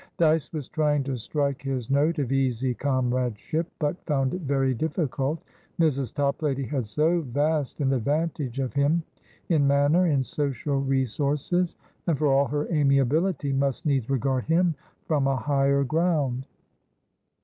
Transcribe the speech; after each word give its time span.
Dyce 0.17 0.51
was 0.51 0.67
trying 0.67 1.03
to 1.03 1.15
strike 1.15 1.61
his 1.61 1.91
note 1.91 2.17
of 2.17 2.31
easy 2.31 2.73
comradeship, 2.73 3.67
but 3.77 4.03
found 4.07 4.33
it 4.33 4.41
very 4.41 4.73
difficult. 4.73 5.39
Mrs. 5.79 6.11
Toplady 6.11 6.63
had 6.63 6.87
so 6.87 7.21
vast 7.21 7.81
an 7.81 7.93
advantage 7.93 8.57
of 8.59 8.73
him 8.73 9.03
in 9.49 9.67
manner, 9.67 10.07
in 10.07 10.23
social 10.23 10.79
resources, 10.79 11.75
and, 12.07 12.17
for 12.17 12.25
all 12.33 12.47
her 12.47 12.67
amiability, 12.73 13.53
must 13.53 13.85
needs 13.85 14.09
regard 14.09 14.45
him 14.45 14.73
from 15.05 15.27
a 15.27 15.35
higher 15.35 15.83
ground. 15.83 16.47